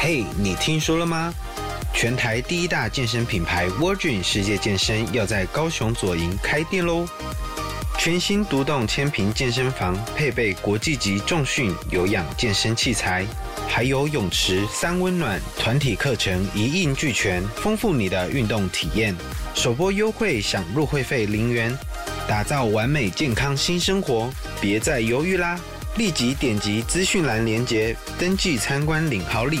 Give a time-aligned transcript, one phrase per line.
[0.00, 1.34] 嘿，你听说了吗？
[1.92, 7.04] 全台第一大健身品牌 Virgin 世界健身要在高雄左营开店喽！
[7.98, 13.26] 全新独栋千坪健身房，配备国际级重训有氧健身器材，
[13.66, 19.12] 还有泳池、三温暖、团体课程一应俱全，丰富你的运动体验。
[19.52, 21.76] 首波优惠享入会费零元，
[22.28, 24.30] 打造完美健康新生活，
[24.60, 25.58] 别再犹豫啦！
[25.96, 29.60] 立即点击资讯栏链接，登记参观领好礼。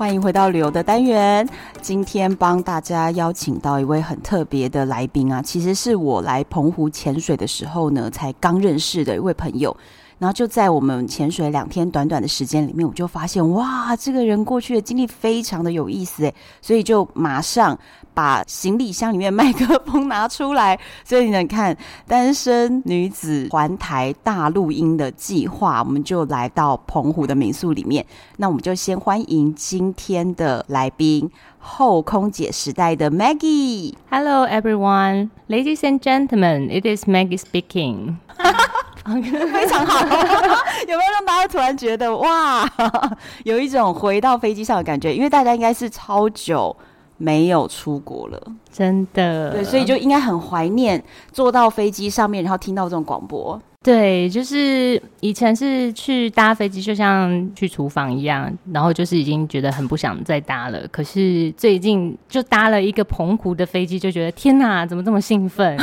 [0.00, 1.46] 欢迎回到旅游的单元。
[1.82, 9.76] 今天帮大家邀请到一位很特别的来宾啊，其实是我来澎湖潜水的时候呢，才刚认识的一位朋友。
[10.20, 17.76] 然后就在我们潜水两天短短的时间里面，我就发现哇，这个人过去的经历非常的有意思诶，所以就马上
[18.12, 20.78] 把行李箱里面麦克风拿出来。
[21.02, 21.74] 所以你能看
[22.06, 28.04] 单身女子环台大录音的计划，我们就来到澎湖的民宿里面。
[28.36, 31.30] 那我们就先欢迎今天的来宾。
[31.58, 33.94] 后空姐时代的 Maggie。
[34.10, 38.16] Hello everyone, ladies and gentlemen, it is Maggie speaking。
[39.52, 40.04] 非常好，
[40.86, 42.68] 有没有让大家突然觉得哇，
[43.44, 45.14] 有一种回到飞机上的感觉？
[45.14, 46.74] 因为大家应该是超久
[47.16, 49.50] 没有出国了，真的。
[49.50, 53.60] 对，所以就应该很怀念坐到飞机上面，然后听到这种广播。
[53.82, 60.86] 对，就是以前是去搭飞机，就像去厨房一样，然后就是已经觉得很不想再搭了。
[60.88, 65.78] 可是最近就搭了一个澎湖的飞机，就觉得天哪，怎么这么兴奋？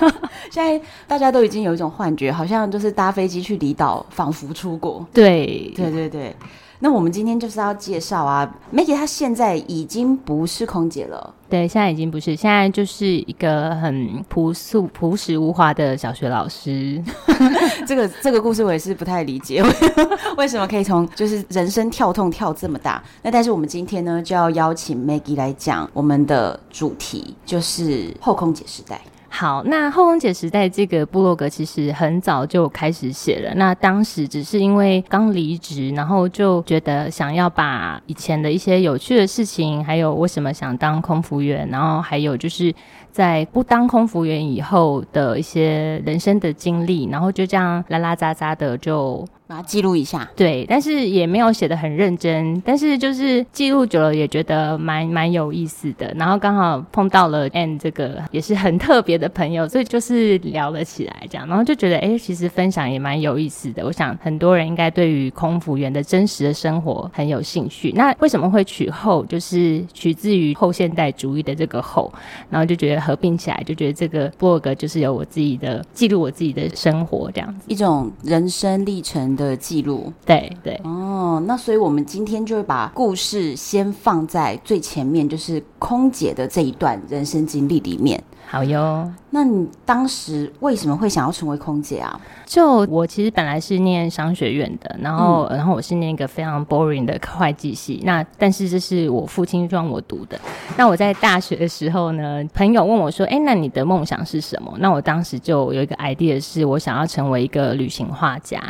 [0.50, 5.06] 现在大家都已经有一种幻觉，好像就是搭飞机去离岛，仿佛出国。
[5.12, 6.34] 对，对对对。
[6.82, 16.98] 那我们今天就是要介绍啊，Maggie 她现在已经不是空姐了，对，现在已经不是，现在就是一个很朴素、朴实无华的小学老师。
[17.86, 19.62] 这个这个故事我也是不太理解，
[20.38, 23.02] 为什么可以从就是人生跳痛跳这么大？
[23.20, 28.98] 那但是我们今天呢，就要邀请 Maggie 来讲我们的主题，就是后空姐时代。
[29.32, 33.54] 好，那后空姐时代这个部落格其实很早就开始写了。
[33.54, 42.74] 那当时只是因为刚离职，然后就觉得想要把以前的一些有趣的事情，还有为什么想当空服员，然后还有就是
[43.12, 49.24] 在不当空服员以后的一些人生的经历，然后就这样拉拉杂杂的就。
[49.50, 56.14] 把它记录一下，对，但是也没有写的很认真，但是就是记录久了也觉得蛮蛮有意思的。
[56.16, 63.84] 然后刚好碰到了 Anne 这个也是很特别的朋友，所以就是聊了起来，这样，然后就觉得哎、欸，其实分享也蛮有意思的。
[63.84, 67.90] 我想很多人应该对于空服员的真实的生活很有兴趣。
[67.96, 69.24] 那为什么会取后？
[69.26, 72.12] 就是取自于后现代主义的这个后，
[72.48, 88.22] 然后就觉得合并起来，就觉得这个 blog 就是有我自己的记录，我自己的生活这样子，一种人生历程的记录，对对哦，那所以我们今天就会把故事先放在最前面，就是空姐的这一段人生经历里面。
[88.46, 92.20] 好哟，那你当时为什么会想要成为空姐啊？
[92.44, 98.02] 就我其实本来是念商学院的，然后、嗯、然后我是念一个非常 boring 的会计系。
[98.04, 100.36] 那但是这是我父亲让我读的。
[100.76, 108.60] 那我在大学的时候呢，朋友问我说：“哎，那你的梦想是什么？”那我当时就有一个 idea，是我想要成为一个旅行画家。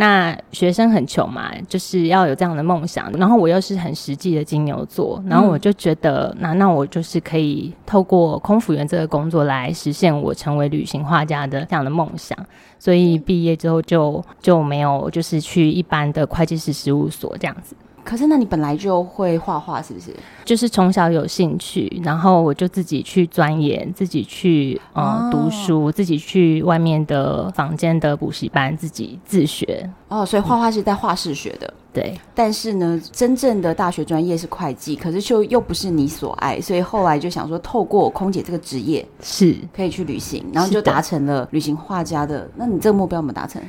[0.00, 3.12] 那学生很穷嘛，就是要有这样的梦想。
[3.12, 12.34] 然后我又是很实际的金牛座，然后我就觉得，那那我就是可以透过空服员这个工作来实现我成为旅行画家的这样的梦想。
[12.78, 17.76] 所以毕业之后就就没有就是去一般的会计师事务所这样子。
[18.04, 20.14] 可是，那你本来就会画画，是不是？
[20.44, 29.88] 就是从小有兴趣，然后我就自己去钻研，自己去呃、哦、读书，自己去外面的房间的补习班，自己自学。
[30.08, 31.66] 哦，所以画画是在画室学的。
[31.66, 32.20] 嗯、对。
[32.34, 42.50] 但是呢，真正的大学专业是会计，可是就又不是你所爱，所以后来就想说，透过空姐这个职业是可以去旅行，然后就达成了旅行画家的。
[42.56, 43.62] 那你这个目标有没有达成？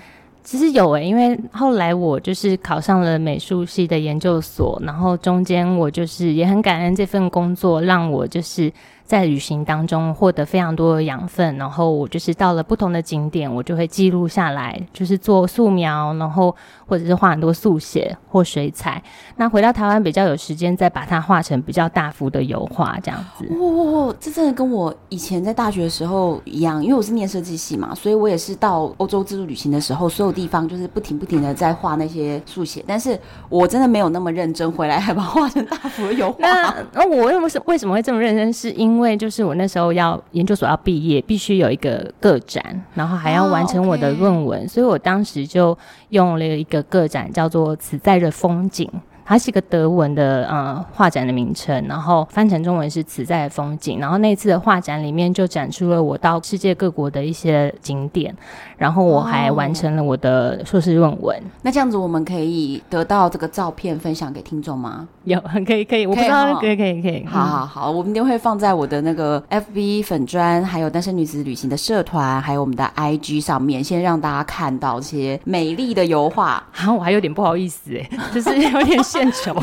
[0.44, 8.72] 其实有诶、因为后来我就是考上了美术系的研究所，然后中间我就是也很感恩这份工作，让我就是
[9.12, 16.56] 在旅行当中获得非常多的养分，然后我就是到了不同的景点，我就会记录下来，就是做素描，然后
[16.88, 19.04] 或者是画很多速写或水彩。
[19.36, 23.46] 那回到台湾比较有时间，再把它画成比较大幅的油画这样子。
[23.50, 33.20] 哇、哦，这真的跟我以前在大学的时候一样，因为我是念设计系嘛，所以我也是到欧洲自助旅行的时候，所有地方就是不停不停的在画那些速写，但是
[33.50, 36.38] 我真的没有那么认真，回来还把它画成大幅的油画。
[36.40, 38.54] 那那我为什么是为什么会这么认真？
[38.54, 42.64] 是因为因为就是我那时候要研究所要毕业，必须有一个个展，
[42.94, 45.76] 然后还要完成我的论文所以我当时就
[46.10, 48.88] 用了一个个展，叫做“此在的风景”。
[49.26, 54.00] 它是一个德文的呃画展的名称，然后翻成中文是“此在的风景”。
[54.02, 58.36] 然后那次的画展里面就展出了我到世界各国的一些景点，
[58.78, 61.38] 然后我还完成了我的硕士论文。
[61.62, 65.08] 那这样子我们可以得到这个照片分享给听众吗？
[65.24, 67.24] 有，可以可以，我不知道可以可以可以。
[67.26, 76.62] 好好好，我们都会放在我的那个 FB 粉砖，还有单身女子旅行的社团，还有我们的 IG 上面，先让大家看到这些美丽的油画。
[76.72, 79.00] 好，我还有点不好意思哎，就是有点。
[79.22, 79.56] 献丑，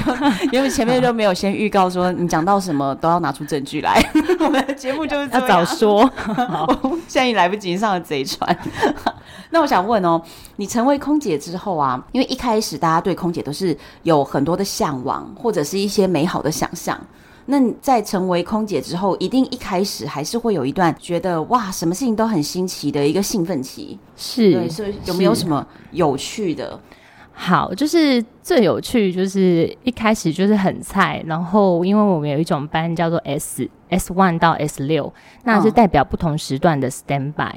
[0.53, 4.01] 因为前面就没有先预告说你讲到什么都要拿出证据来。
[4.39, 6.09] 我们的节目就是要早说，
[7.09, 8.57] 现在已来不及上了贼船。
[9.51, 10.21] 那我想问哦，
[10.57, 16.99] 你成为空姐之后啊，因为一开始大家对空姐都是有很多的向往，或者是一些美好的想象。
[17.47, 23.99] 那你在成为空姐之后，一定一开始还是会有一段觉得哇，什么事情都很新奇的一个兴奋期。
[24.17, 26.79] 是，对，所以有没有什么有趣的？
[27.41, 35.15] 好，就是最有趣，就是一开始就是很菜，然后因为我们有一种班叫做 S S one 到 S 六，
[35.45, 37.53] 那是代表不同时段的 standby。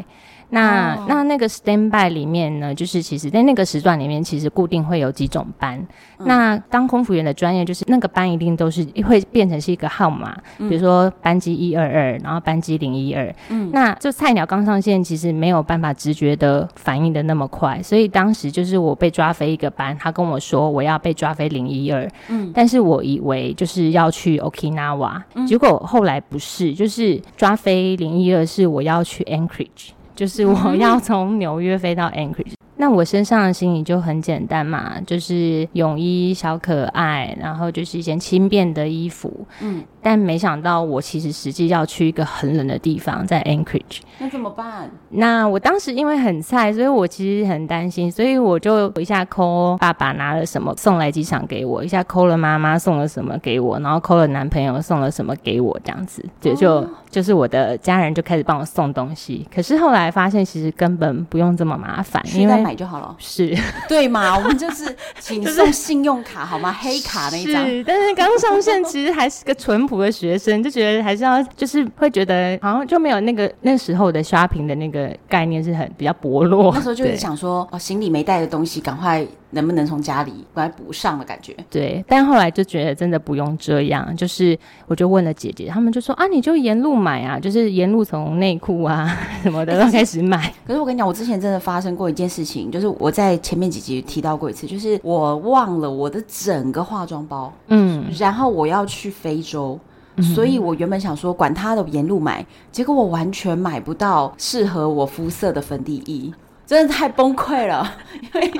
[0.52, 1.08] 那、oh.
[1.08, 5.80] 那那个 standby 里面呢，就是其实在那个时段里面，其实固定会有几种班。
[6.20, 13.34] 嗯、那当空服员的专业，就是那个班一定都是会变成是一个号码，嗯、比如说班机一二二，然后班机零一二。
[13.48, 22.06] 嗯，那就菜鸟刚上线，其实没有办法直觉的反应的那么快，所以当时就是我被抓飞一个班，他跟我说我要被抓飞零一二。
[22.28, 29.92] 嗯，但是我以为就是要去 Okinawa，、嗯、结果后来不是，就是抓飞零一二是我要去 Anchorage。
[30.22, 32.54] 就是我 要从纽约飞到 Anchorage。
[32.78, 39.46] 那我身上的行李就很简单嘛，就是泳衣、小可爱，然后就是一件轻便的衣服。
[39.62, 44.00] 嗯，但没想到我其实实际要去一个很冷的地方，在 Anchorage。
[44.18, 44.90] 那怎么办？
[45.10, 59.46] 那我当时因为很菜，所以我其实很担心，所以我就一下 call 爸爸拿了什么送来机场给我，一下 call 了妈妈送了什么给我，然后 call 了男朋友送了什么给我，这样子，对，就、哦、就是我的家人就开始帮我送东西。
[59.54, 63.56] 可是后来发现，其实根本不用这么麻烦，因为就好了，是
[63.90, 64.38] 对嘛？
[64.38, 66.72] 我们就是请送信用卡好吗？
[66.72, 67.64] 黑卡那一张。
[67.68, 76.72] 是，但是刚上线其实还是个淳朴的学生，就觉得还是要，就是会觉得好像就没有那个那时候的 shopping 的那个概念是很比较薄弱。
[76.74, 79.28] 那时候就是想说，哦，行李没带的东西，赶快。
[79.52, 81.56] 能不能从家里来补上的感觉？
[81.70, 84.58] 对，但后来就觉得真的不用这样，就是
[84.88, 90.38] 我就问了姐姐，他们就说啊，你就沿路买啊，就是沿路从内裤啊 什么的都开始买。
[90.38, 90.72] 欸，可是。
[90.72, 99.78] 可是我跟你讲，我之前真的发生过一件事情，就是我在前面几集提到过一次，就是我忘了我的整个化妆包，嗯，然后我要去非洲，
[100.16, 106.34] 嗯，所以我原本想说管他的沿路买，结果我完全买不到适合我肤色的粉底液，
[106.66, 107.86] 真的太崩溃了，
[108.34, 108.52] 因为。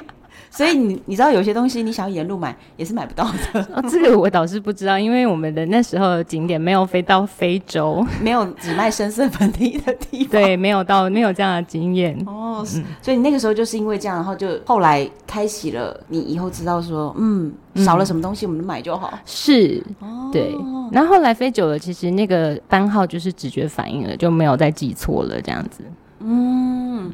[0.54, 3.66] 所以你你知道有些东西你想要沿路买也是买不到的。
[3.74, 10.32] 哦，这个我倒是不知道，因为我们的那时候的景点没有飞到非洲， 没有只卖深色粉底的地方。
[10.32, 12.14] 对，没有到没有这样的经验。
[12.28, 19.18] 哦，嗯，所以你那个时候就是因为这样，然后就后来开启了你以后知道说，嗯，少了什么东西我们就买就好。
[19.26, 19.82] 是，
[20.34, 20.54] 对。
[20.92, 25.82] 然后后来飞久了，其实那个班号就是直觉反应了，就没有再记错了这样子。
[26.20, 27.10] 嗯。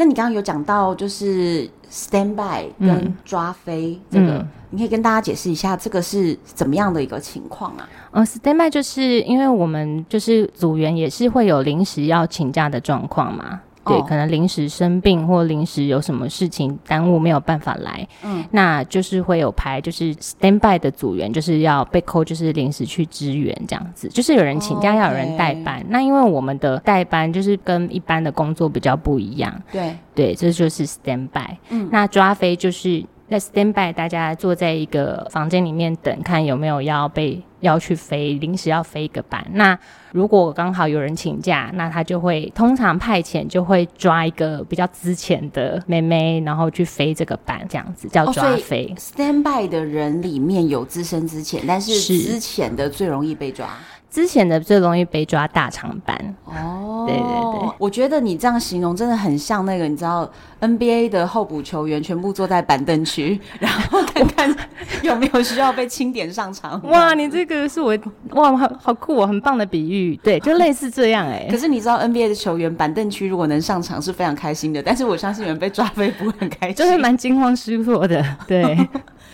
[0.00, 7.88] 那你刚刚有讲到就是 standby 跟抓飞这个，嗯嗯、你可以跟大家解释一下这个是怎么样的一个情况啊？
[8.10, 13.60] 呃，standby 就是因为我们就是组员也是会有临时要请假的状况嘛。
[13.88, 25.84] 对，可能临时生病或临时有什么事情耽误没有办法来，嗯，那就是会有排，就是 standby 的组员就是要被扣，就是临时去支援这样子，就是有人请假要有人代班。
[25.88, 29.96] 那因为我们的代班就是跟一般的工作比较不一样，对。
[30.14, 31.56] 对，这就是 standby。
[31.70, 33.04] 嗯，那抓飞就是。
[33.30, 39.44] 在 standby，大家坐在一个房间里面等，看有没有要被要去飞，临时要飞一个班。
[39.52, 39.78] 那
[40.12, 48.94] 如果刚好有人请假，那他就会通常派遣就会抓一个比较资浅的妹妹，然后去飞这个班，这样子叫抓飞。
[48.94, 53.68] 哦，standby 的人里面有资深资浅，但是资浅的最容易被抓。
[54.10, 60.28] 之前的最容易被抓大长班哦，对对对，我觉得你这样形容真的很像那个，你知道
[60.62, 64.56] NBA 的候补球员全部坐在板凳区， 然后看看
[65.02, 66.80] 有没有需要被清点上场。
[66.84, 67.96] 哇，你这个是我
[68.30, 71.48] 哇，好好酷哦，很棒的比喻，对，就类似这样哎。
[71.50, 78.76] 可是你知道 NBA 的球员板凳区如果能上场是非常开心的，但是我相信你们被抓飞不会很开心，就是蛮惊慌失措的，对。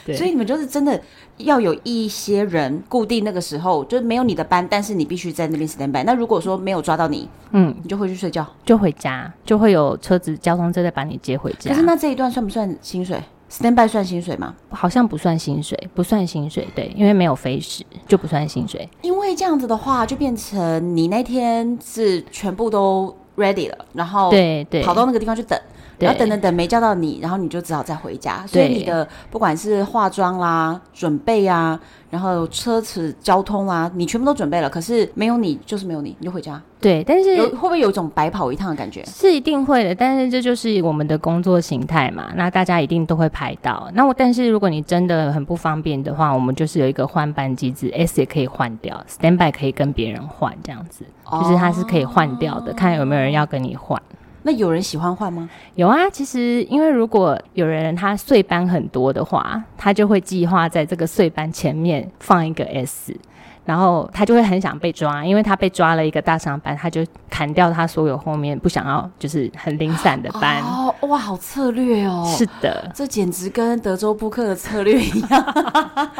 [0.06, 1.00] 对所以你们就是真的
[1.38, 6.04] 要有一些人固定那个时候，就是没有你的班，但是你必须在那边 stand by。
[6.04, 11.71] 那如果说没有抓到你，嗯，你就回去睡觉，就回家，就会有车子、交通车再把你接回家。
[11.71, 13.18] 可是那这一段算不算薪水
[13.58, 14.54] ？stand by 算薪水吗？
[14.70, 18.88] 好像不算薪水，不算薪水，对，因为没有飞时就不算薪水。
[19.02, 25.58] 因为这样子的话，就变成你那天是全部都 ready 了，然后对对，跑到那个地方去等。
[25.99, 28.47] 然后等等等没叫到你，然后你就只好再回家。
[28.47, 31.79] 所以你的不管是化妆啦、准备啊，
[32.11, 34.69] 然后车子、交通啊，你全部都准备了。
[34.69, 36.61] 可是没有你，就是没有你，你就回家。
[36.81, 39.03] 对，但是会不会有一种白跑一趟的感觉？
[39.07, 42.31] 是一定会的，但是这就是我们的工作形态嘛。
[42.37, 43.89] 那大家一定都会排到。
[43.95, 54.01] 那我但是如果你真的很不方便的话，我们就是有一个换班机制，S 也可以换掉，Standby 可以跟别人换，这样子，就是它是可以换掉的，哦、看有没有人要跟你换。
[54.45, 55.51] 那有人喜欢换吗？
[55.75, 63.17] 有啊，其实因为如果有人他碎斑很多的话，他就会计划在这个碎斑前面放一个 S。
[63.65, 70.63] 然后他就会很想被抓，因为他被抓了一个大上班，他就砍掉他所有后面不想要就是很零散的斑。
[70.63, 72.31] 哦，哇，好策略哦！
[72.37, 76.11] 是的，这简直跟德州扑克的策略一样。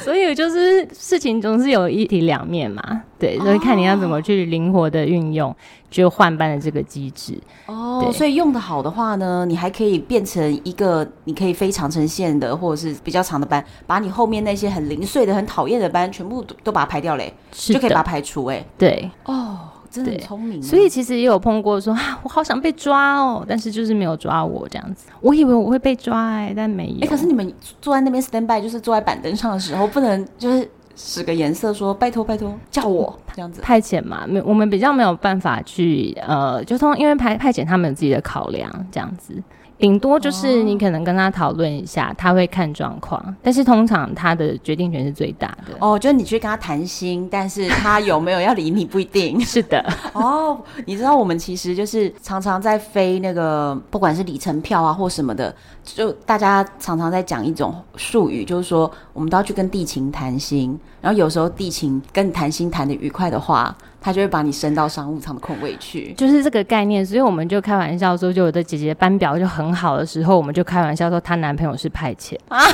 [0.00, 2.82] 所以就是事情总是有一体两面嘛，
[3.18, 5.54] 对，所以看你要怎么去灵活的运用
[5.88, 7.38] 就换班的这个机制。
[7.66, 16.88] 哦，对所以用的好的话呢，你还可以变成一个你可以飞长程线的或者是比较长的班，把你后面那些很零碎的、很讨厌的班全部都都把。
[16.88, 18.64] 排掉嘞，就可以把它排除哎。
[18.78, 19.58] 对哦，
[19.90, 20.62] 真的很聪明。
[20.62, 25.08] 所以其实也有碰过说啊，我好想被抓哦，但是就是没有抓我这样子。
[25.20, 26.94] 我以为我会被抓哎，但没有。
[26.94, 30.66] 哎、欸，可是你们坐在那边 stand by，就是坐在板凳上的时候，不能就是
[31.00, 34.26] 使个颜色说拜托拜托叫我这样子派遣嘛？
[34.26, 39.40] 没，我们比较没有办法去呃，就通因为派派遣他们有自己的考量这样子。
[39.78, 45.74] 顶多就是你可能跟他讨论一下，哦、他会看状况，但是通常他的决定权是最大的。
[45.78, 49.40] 哦，就是你去跟他谈心，但是他有没有要理你不一定。
[49.46, 49.84] 是的。
[50.12, 55.54] 哦，你知道我们其实就是常常在飞那个，不管是里程票啊或什么的，
[55.84, 63.76] 就大家常常在讲一种术语，就是说我们都要去跟地勤谈心，然后有时候地勤跟你谈心谈的愉快的话。
[64.00, 67.04] 他就会把你升到商务舱的空位去，就是这个概念。
[67.04, 72.64] 所以我们就开玩笑说，就我的姐姐班表就很好的时候，我们就开玩笑说她男朋友是派遣啊。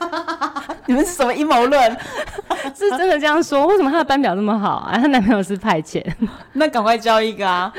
[0.86, 1.96] 你们是什么阴谋论？
[2.74, 3.66] 是真的这样说？
[3.66, 4.98] 为什么她的班表那么好啊？
[4.98, 6.04] 她男朋友是派遣，
[6.54, 7.72] 那赶快交一个啊！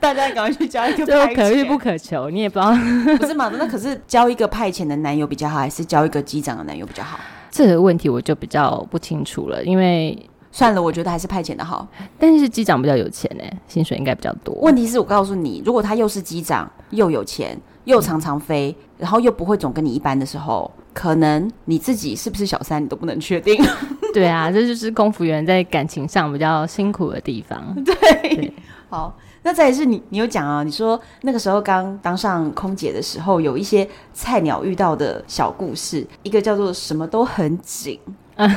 [0.00, 1.34] 大家赶快去交一个派遣。
[1.34, 2.72] 可遇不可求，你也不知道。
[3.18, 3.50] 不是嘛？
[3.58, 7.18] 那可是交一个派遣的男友比较好，还是交一个机长的男友比较好？
[7.50, 10.18] 这个问题我就比较不清楚了，因为。
[10.56, 11.86] 算了，我觉得还是派遣的好。
[12.18, 14.54] 但是机长比较有钱呢，薪水应该比较多。
[14.62, 23.62] 问题是我告诉你，如果他又是机长，又有钱，又常常飞，嗯、然后又不会总跟你一班的时候，可能你自己是不是小三，你都不能确定。
[24.14, 27.62] 对啊，这就是空服员在感情上比较辛苦的地方。
[27.84, 27.94] 对，
[28.34, 28.54] 对
[28.88, 38.00] 好，那再来是你，你有讲啊，你说那个时候刚当上空姐的时候，有一些菜鸟遇到的小故事，一个叫做什么都很紧。
[38.38, 38.48] 嗯，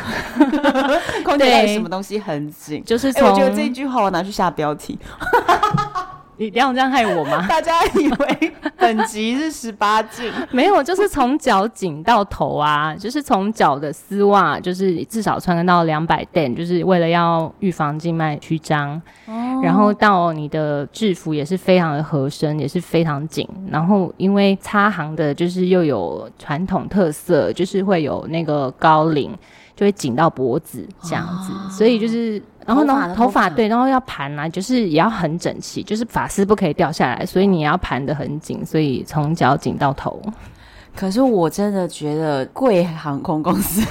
[1.24, 2.84] 空姐到底什么东西很紧？
[2.86, 5.00] 就是我觉得这一句话我拿去下标题。
[6.36, 7.46] 你一定要这样害我吗？
[7.50, 18.96] 大家以为本集是十八禁，没有，就是从脚紧到头啊，就是从脚的丝袜，就是至少穿到两百 den，就是为了要预防静脉曲张。
[19.26, 23.46] 哦，然后到你的制服也是非常的合身，也是非常紧。
[23.70, 29.38] 然后因为擦行的，就是又有传统特色，就是会有那个高领。
[29.80, 40.22] 就会紧到脖子这样子，哦、所以就是，然后呢，头发对，然后要盘啊，就是也要很整齐，就是发丝不可以掉下来，所以你要盘得很紧，所以从脚紧到头。
[40.98, 43.82] 可是我真的觉得贵航空公司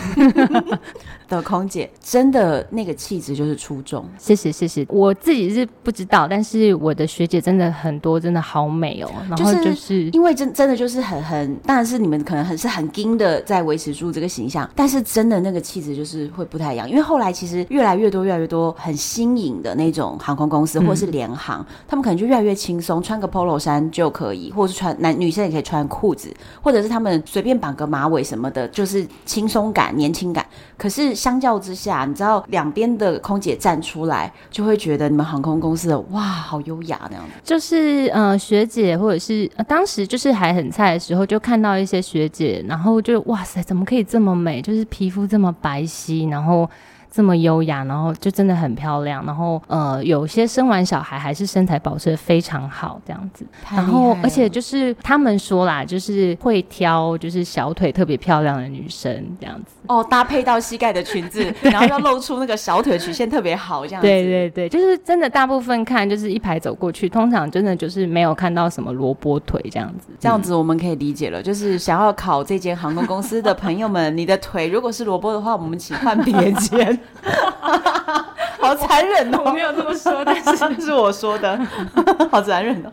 [1.29, 4.05] 的空姐真的那个气质就是出众。
[4.19, 9.11] 谢谢谢谢，我自己是不知道，但是我的学姐真的很多，真的好美哦。
[9.29, 16.89] 然后就是因为真真的就是很很，当然是你们可能很是很硬的在维持住这个形象，但是真的那个气质就是会不太一样。
[16.89, 26.79] 因为后来其实越来越多越来越多很新颖的那种航空公司或者是联航，嗯、他们可能就越来越轻松，穿个 polo 衫就可以，或者是穿男女生也可以穿裤子，或者。
[26.79, 30.47] 是他们随便绑个马尾什么的，就是轻松感、年轻感。
[30.77, 37.33] 可是相较之下，你知道两边的空姐站出来，就会觉得你们航空公司的哇，好优雅那样子。
[37.43, 44.63] 就是呃，学姐或者是、呃、当时就是还很菜的时候，就看到一些学姐，然后就哇塞，怎么可以这么美？
[44.63, 46.71] 就是皮肤这么白皙，然后。
[47.11, 59.11] 这么优雅，然后就真的很漂亮，然后呃，有些生完小孩还是身材保持的非常好这样子，然后而且就是他们说啦，就是会挑就是小腿特别漂亮的女生
[59.41, 76.99] 这样子哦，搭配到膝盖的裙子， 然后要露出那个小腿曲线特别好这样子，对对对，就是真的大部分看就是一排走过去，通常真的就是没有看到什么萝卜腿这样子，这样子我们可以理解了，就是想要考这间航空公司的朋友们，你的腿如果是萝卜的话，我们请换别间。
[78.61, 79.43] 好残忍哦！
[79.47, 81.59] 我没有这么说，但是是我说的，
[82.31, 82.93] 好残忍哦。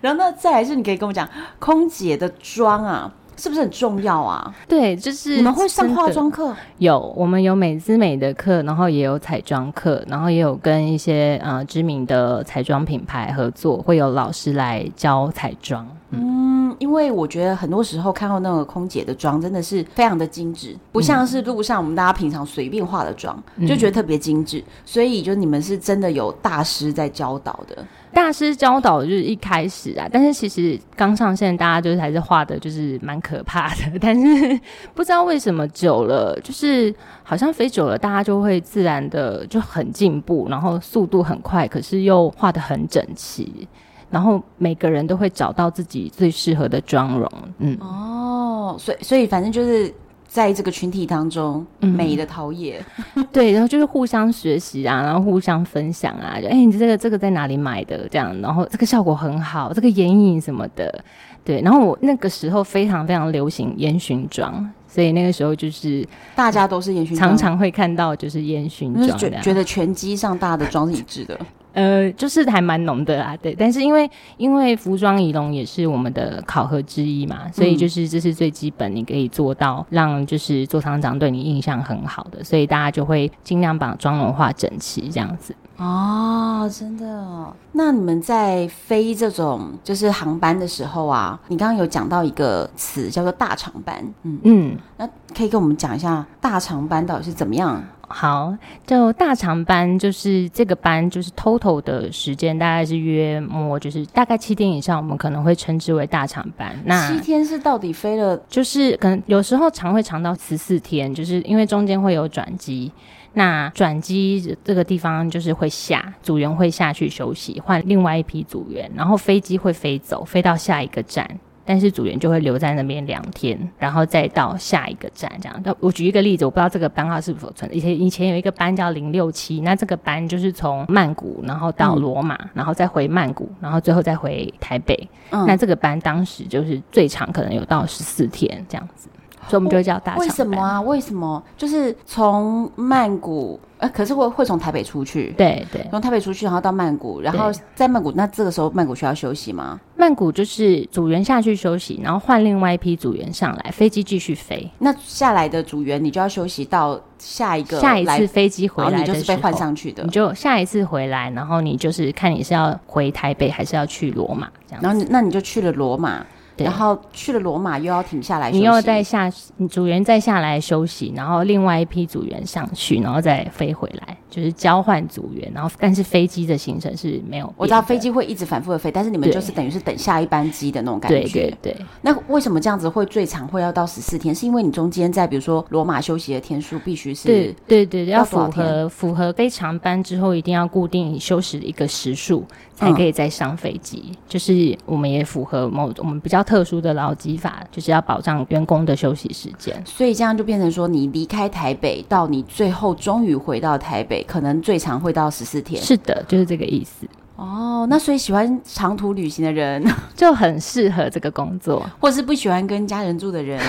[0.00, 1.26] 然后呢，再来是你可以跟我讲，
[1.60, 4.54] 空姐的妆啊，是不是很重要啊？
[4.68, 6.54] 对，就是你们会上化妆课？
[6.78, 15.88] 有，我们有美姿美的课，然后也有彩妆课，然后也有跟一些呃知名的彩妆品牌合作，会有老师来教彩妆。
[16.10, 24.64] 嗯，因为我觉得很多时候看到那个空姐的妆真的是非常的精致，不像是路上我们大家平常随便化的妆，嗯、就觉得特别精致。
[24.86, 34.60] 所以就你们是真的有大师在教导的，大师教导就是一开始啊，但是其实刚上线大家就是还是画的就是蛮可怕的， 但是
[34.94, 43.68] 不知道为什么久了，就是好像飞久了，大家就会自然的就很进步，然后速度很快，可是又画得很整齐。
[44.10, 49.92] 然后每个人都会找到自己最适合的妆容，嗯，哦，所以所以反正就是
[50.28, 52.84] 在这个群体当中，嗯、美的陶冶，
[53.32, 58.06] 对，然后就是互相学习啊，然后互相分享啊，就哎，你这个这个在哪里买的？
[58.10, 61.02] 这样，然后这个效果很好，这个眼影什么的，
[61.42, 66.06] 对，然后我那个时候非常非常流行烟熏妆，所以那个时候就是
[66.36, 71.40] 大家都是烟熏妆，常常会看到就是烟熏妆，觉觉得全机上大家的妆是一致的。
[71.78, 73.54] 呃，就是还蛮浓的啊，对。
[73.54, 85.54] 但是因为因为服装仪容也是我们的考核之一嘛，所以就是这是最基本，你可以做到让就是座舱长对你印象很好的，所以大家就会尽量把妆容画整齐这样子。
[85.76, 87.54] 哦，真的哦。
[87.70, 97.80] 那你们在飞这种就是航班的时候啊，你刚刚有讲到一个词叫做大长班，嗯嗯，那可以跟我们讲一下大长班到底是怎么样？
[98.10, 106.74] 好，就大长班，就是这个班，就是 total 的时间大概是约莫，就是大概七天以上，我们可能会称之为大长班。
[106.86, 112.90] 那七天是到底飞了，就是可能有时候长会长到十四天，就是因为中间会有转机。
[113.34, 121.38] 那转机这个地方就是会下组员会下去休息，换另外一批组员，然后飞机会飞走，飞到下一个站。
[121.68, 125.76] 但是组员就会留在那边两天，然后再到下一个站这样。
[125.80, 127.76] 我举一个例子，我不知道这个班号是否存在。
[127.76, 134.96] 以前以前有一个班叫零六七，那这个班就是从曼谷然后到罗马，嗯、然后再回曼谷，然后最后再回台北。
[135.28, 139.10] 嗯、那这个班当时就是最长可能有到十四天这样子，
[139.48, 140.26] 所以我们就叫大长班。
[140.26, 140.80] 为什么啊？
[140.80, 141.42] 为什么？
[141.56, 143.58] 就是从曼谷。
[143.78, 149.78] 呃，可是会会从台北出去，对对，从台北出去，然后到曼谷，然后在曼谷，那这个时候曼谷需要休息吗？
[149.94, 154.68] 曼谷就是组员下去休息，然后换另外一批组员上来，飞机继续飞。
[154.80, 160.02] 那下来的组员，你就要休息到下一个下一次飞机回来，你就是被换上去的。
[160.02, 164.82] 你就下一次回来，然后你就是看你是要回台北还是要去罗马这样。
[164.82, 166.26] 然后那你就去了罗马。
[166.58, 169.30] 对然后去了罗马又要停下来，你又再下
[169.70, 175.50] 组员再下来休息，然后另外一批组员上去，然后再飞回来，就是交换组员。
[175.54, 181.20] 然后但是飞机的行程是没有，我知道飞机会一直反复的飞，但是你们就是等于是等下一班机的那种感觉。
[181.20, 181.76] 对对对。
[182.02, 184.34] 那为什么这样子会最长会要到十四天？
[184.34, 192.44] 是因为你中间在比如说罗马休息的天数必须是对对对，要符合符合非常班之后一定要固定休息的一个时数。
[192.78, 199.82] 才可以再上飞机，嗯、就是我们也符合某我们比较特殊的劳基法，就是要保障员工的休息时间。
[199.84, 205.82] 所以这样就变成说，你离开台北到你最后终于回到台北，可能最长会到十四天。
[205.82, 207.04] 是的，就是这个意思。
[207.34, 213.60] 哦，那所以喜欢长途旅行的人 就很适合这个工作，或是不喜欢跟家人住的人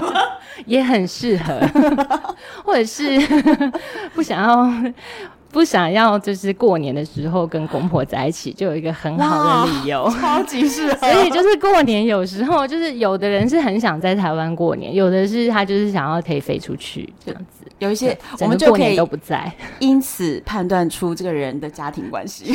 [0.64, 1.60] 也很适合，
[2.64, 3.04] 或者是
[4.14, 4.92] 不想要。
[5.50, 11.12] 不想要就是过年的时候跟公婆在一起，就有一个很好的理由，超级适合。
[11.12, 17.64] 所以就是过年有时候就是有的人是很想在台湾过年，有的是他就是想要可以飞出去这样子。
[17.78, 22.52] 有一些我们就可以都不在，因此判断出这个人的家庭关系。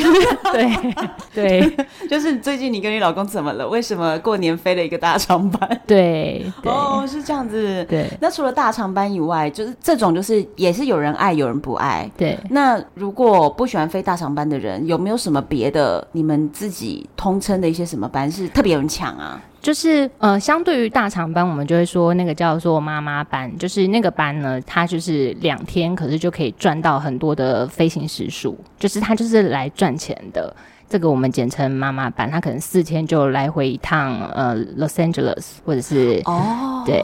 [0.52, 0.94] 对
[1.34, 1.76] 对，
[2.10, 3.66] 就是最近你跟你老公怎么了？
[3.66, 5.66] 为什么过年飞了一个大长班？
[5.86, 7.82] 对，哦，是这样子。
[7.88, 12.10] 对，那除了大长班以外，就是这种就是也是有人爱有人不爱。
[12.18, 19.40] 对，那如果不喜欢飞大长班的人，有没有什么别的你们自己通称的一些什么班是特别有人抢啊？
[19.60, 30.54] 就是呃，相对于大长班，我们就会说那个叫做妈妈班，就是那个班呢，它就是两天，可是就可以赚到很多的飞行时数，就是它就是来赚钱的。
[30.86, 37.02] 这个我们简称妈妈班，它可能四天就来回一趟呃 Los Angeles，或者是哦，对。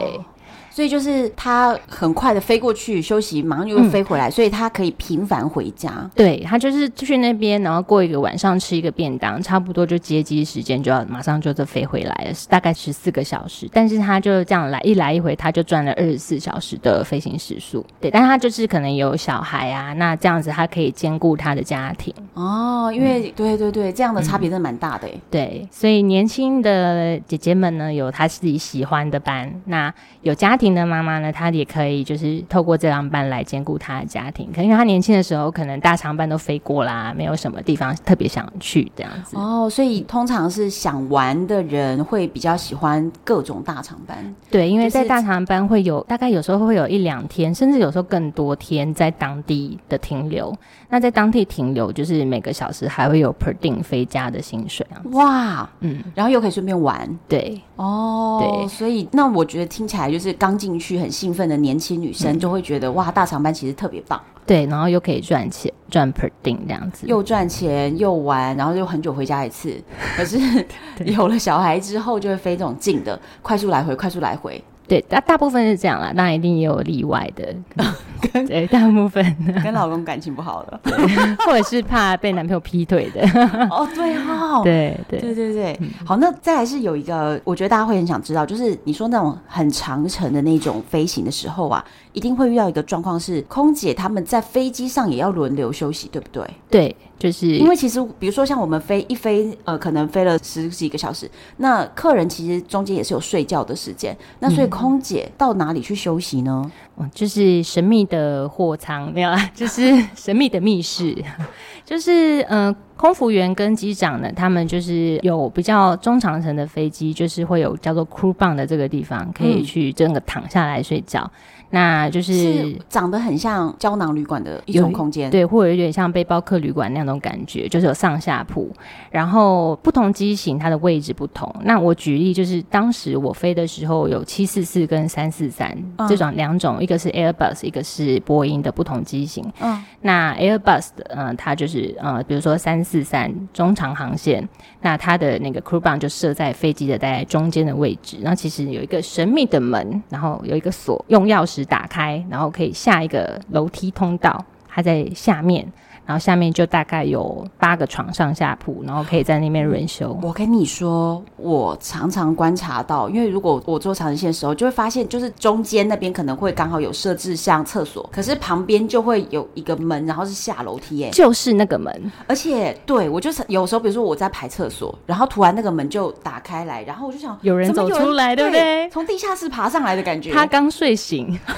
[0.71, 6.09] 所以就是他很快的飞过去休息，马上就会飞回来，嗯、所以他可以频繁回家。
[6.15, 13.69] 对，他就是去那边，然后过一个晚上吃一个便当，差不多就接机时间就要马上就这飞回来了，大概十四个小时。
[13.73, 17.85] 但是他就这样来一来一回，他就赚了二十四小时的飞行时数。
[17.99, 22.13] 对，但他就是可能有小孩啊，那这样子他可以兼顾他的家庭。
[22.33, 25.21] 哦，因为、嗯、对对对，这样的差别真的蛮大的、嗯。
[25.29, 30.71] 对，所以年轻的姐姐们呢，有她自己喜欢的班，那有家庭。
[30.71, 34.45] 家庭的妈妈呢，她也可以就是透过这张班来兼顾她的家庭。
[34.51, 39.35] 可能因为她年轻的时候，可能大长班都飞过啦，没有什么地方特别想去这样子。
[39.35, 44.17] 哦，所以通常是想玩的人会比较喜欢各种大长班。
[44.51, 50.55] 对，因为在大长班会有、就是、大概有时候会有一两天，甚至有时候更多天在当地的停留。
[50.89, 55.01] 那在当地停留，就是每个小时还会有 per diem 飞家的薪水啊。
[55.13, 57.09] 哇，嗯，然后又可以顺便玩。
[57.27, 60.61] 对，哦，对，所以那我觉得听起来就是刚。
[60.61, 69.75] 进去很兴奋的年轻女生就会觉得、嗯、哇，大长班其实特别棒，对，然后又可以赚钱，赚 per diem 这样子，又赚钱又玩，然后又很久回家一次。
[70.15, 70.37] 可是
[71.03, 74.63] 有了小孩之后，就会飞这种近的，快速来回，快速来回。
[74.91, 77.55] 对，大大部分是这样啦，当然一定也有例外的。
[78.33, 79.23] 跟对，大部分
[79.63, 80.79] 跟老公感情不好的，
[81.45, 83.21] 或者是怕被男朋友劈腿的。
[83.69, 85.79] 哦，对哦，对对对对对。
[86.05, 96.45] 好，那再来是有一个，我觉得大家会很想知道，就是你说那种很长程的那种飞行的时候啊，一定会遇到一个状况是，空姐他们在飞机上也要轮流休息，对不对？
[96.69, 96.95] 对。
[97.21, 106.71] 就是因为其实，比如说像我们飞一飞，呃，可能飞了十几个小时，那客人其实中间也是有睡觉的时间，那所以空姐到哪里去休息呢？
[106.97, 111.15] 嗯，就是神秘的货仓，没有啦，就是 神秘的密室，
[111.85, 121.19] 就是呃，空服员跟机长呢，他们就是有比较中长程的飞机，就是会有叫做 crew bunk 的这个地方，可以去整个躺下来睡觉。
[121.23, 128.69] 嗯那就是，是长得很像胶囊旅馆的一种空间，对，或者有点像背包客旅馆那种感觉，就是有上下铺，
[129.09, 131.49] 然后不同机型它的位置不同。
[131.63, 135.73] 那我举例就是，当时我飞的时候有七四四跟三四三
[136.09, 139.49] 这种两种，一个是 Airbus，一个是波音的不同机型。
[139.61, 144.45] 嗯，那 Airbus 的，嗯、呃，它就是呃，比如说三四三中长航线，
[144.81, 151.61] 那它的那个 crew bunk 就设在飞机的大概中间的位置，那其实有一个神秘的门，然后有一个锁，用钥匙。
[151.71, 155.65] 打开，然后可以下一个楼梯通道，它在下面。
[156.05, 160.17] 然后下面就大概有八个床上下铺，然后可以在那边轮休。
[160.21, 172.11] 我跟你说，我常常观察到，因为如果我做长程线的时候，就会发现，就是中间那边可能会刚好有设置像厕所，可是旁边就会有一个门，然后是下楼梯，哎，就是那个门。
[172.27, 178.89] 而且，对我就是有时候，比如说我在排厕所，然后突然那个门就打开来，然后我就想，有人走出来，对不对？
[178.89, 180.31] 从地下室爬上来的感觉。
[180.31, 181.39] 他刚睡醒。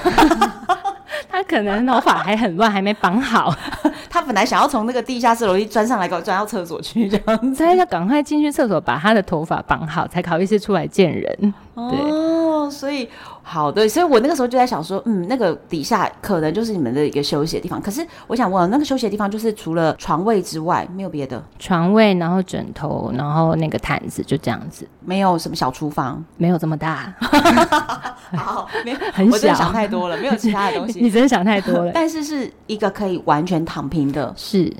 [1.30, 3.54] 他可能头发还很乱，还没绑好。
[4.10, 7.64] 他本来想要从那个地下室楼梯钻上来，给我钻到厕所去，这样子。
[7.64, 11.54] 他要赶快进去厕所，把他的头发绑好，才好意思出来见人。
[11.74, 11.82] 对。
[11.82, 13.08] 哦，所以。
[13.46, 17.80] 好的，所以我那个时候就在想说，嗯，那个底下可能就是你们的一个休息的地方。
[17.80, 21.44] 可是我想问，那个休息的地方就是除了床位之外，没有别的？
[21.58, 27.12] 床位，然后枕头，然后那个毯子，就这样子，没有什么小厨房，没有这么大。
[28.34, 29.32] 好，没有，很小。
[29.34, 30.98] 我真的想太多了，没有其他的东西。
[31.04, 31.92] 你真的想太多了。
[31.92, 34.72] 但是是一个可以完全躺平的，是。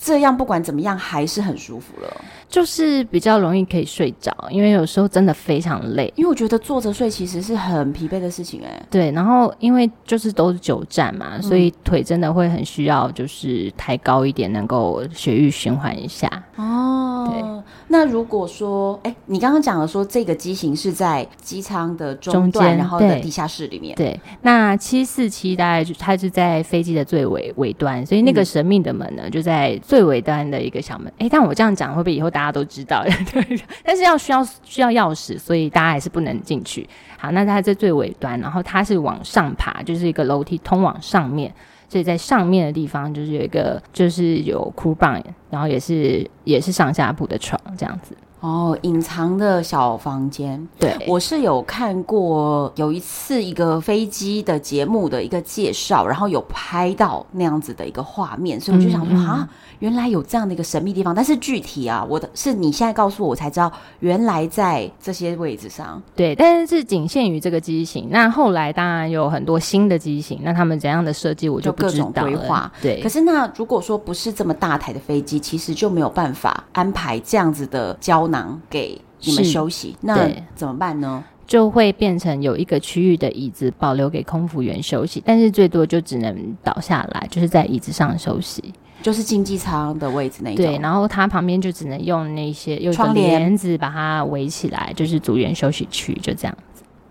[0.00, 2.08] 这样不管怎么样还是很舒服了，
[2.48, 6.10] 就是比较容易可以睡着，因为有时候真的非常累。
[6.14, 8.80] 因为我觉得坐着睡其实是很疲惫的事情，哎。
[8.88, 16.30] 对，然后因为就是都是久站嘛，嗯，所以腿真的会很需要就是抬高一点，能够血液循环一下。
[16.54, 17.42] 哦，对。
[17.88, 23.96] 那如果说，哎、欸，你刚刚讲了说这个机型是在机舱的中段，然后的地下室里面。
[23.96, 31.08] 对，那七四七大概就它是在飞机的最尾尾端，所以那个神秘的门呢，嗯、就在最尾端的一个小门。
[31.18, 33.02] 哎、欸，但我这样讲会不会以后大家都知道？
[33.32, 36.88] 对， 但是要需要需要钥匙，所以大家还是不能进去。
[37.16, 41.52] 好，那它在最尾端，然后它是往上爬，就是一个楼梯通往上面。
[41.88, 48.14] 所以在上面的地方就是有一个，就是有 crew bunk，然后也是也是上下铺的床这样子。
[48.40, 50.68] 哦，隐藏的小房间。
[50.78, 59.48] 对，我是有看过有一次一个飞机的节目的一个介绍，然后有拍到那样子的一个画面，所以我就想说啊。
[59.78, 66.02] 原来有这样的一个神秘地方，但是具体啊，我的是你现在告诉我，我才知道，原来在这些位置上。
[66.16, 68.08] 对，但是是仅限于这个机型。
[68.10, 71.72] 那后来当然有很多新的机型，那他们怎样的设计，我就。
[71.78, 72.68] 各种规划。
[72.82, 73.00] 对。
[73.00, 77.96] 可是那如果说不是这么大台的飞机，其实就没有办法安排这样子的
[78.28, 79.96] 胶囊给你们休息。
[80.00, 81.24] 那怎么办呢？
[81.46, 88.62] 就会变成有一个区域的椅子保留给空服员休息，但是最多就只能倒下来，就是在椅子上休息。
[89.00, 96.62] 就是经济舱的位置那一种，对，然后它旁边就只能用那些用帘子把它围起来，就是组员休息区，就这样子。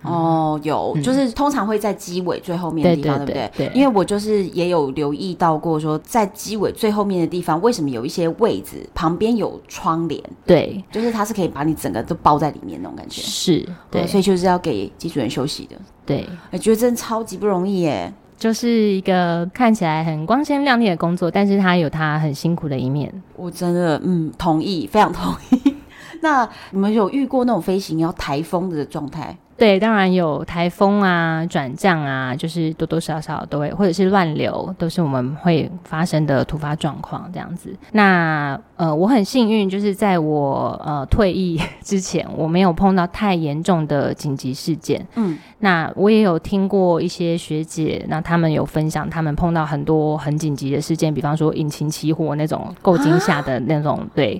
[0.08, 3.52] 哦，有，嗯、就是通常会在机尾最后面的地方，对，不对？
[3.68, 10.22] 对，因为我就是也有留意到过，说在机尾最后面的地方，为什么有一些位置旁边有窗帘？
[10.46, 13.22] 对，就是它是可以把你整个都包在里面那种感觉。
[13.22, 15.76] 是，对，哦、所以就是要给机组员休息的。
[16.06, 18.14] 对，我觉得真的超级不容易耶。
[18.38, 23.12] 就是一个看起来很光鲜亮丽的工作，但是它有它很辛苦的一面。
[23.36, 25.76] 我真的，嗯，同意，非常同意。
[26.22, 29.36] 那你们有遇过那种飞行要台风的状态？
[29.58, 37.76] 对，当然有台风啊、转降啊，就是多多少少都会，或者是乱流，都是我们会发生的突发状况这样子。
[37.92, 45.04] 那呃，我很幸运，就是在我呃退役之前，我没有碰到太严重的紧急事件。
[45.16, 54.40] 嗯，那我也有听过一些学姐，那他们有分享，他们碰到很多很紧急的事件，比方说引擎起火那种够惊吓的那种，啊、对。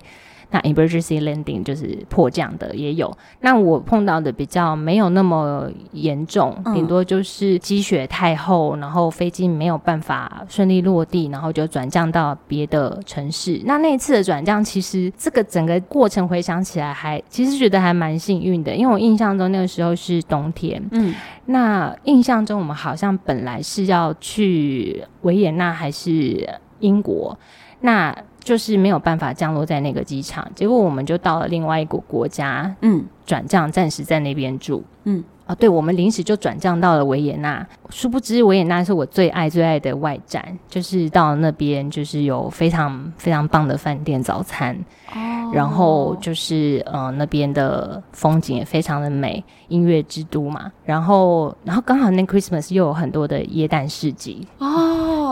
[0.50, 13.62] 那 emergency landing 就是迫降的也有，那我碰到的比较没有那么严重，顶、嗯、多就是积雪太厚，然后飞机没有办法顺利落地，然后就转降到别的城市。
[13.66, 21.14] 那那一次的转降，其实这个整个过程回想起来还其实觉得还蛮幸运的，因为我印象中那个时候是冬天，嗯，
[21.48, 26.48] 那印象中我们好像本来是要去维也纳还是
[26.80, 27.38] 英国，
[27.82, 28.16] 那。
[28.48, 35.22] 就是没有办法降落在那个机场，结果我们就到了另外一个国家，嗯，转账，暂时在那边住，嗯。
[35.48, 37.66] 啊，对，我们临时就转账到了维也纳。
[37.90, 44.76] 殊不知维也纳是我最爱最爱的外展，就是到那边就是有非常非常棒的饭店早餐，
[45.16, 50.70] 哦，然后就是呃那边的风景也非常的美，音乐之都嘛。
[50.84, 54.68] 然后然后刚好那 Christmas 又有很多的耶诞市集哦，